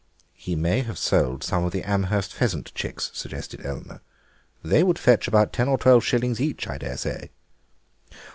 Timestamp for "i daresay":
6.67-7.29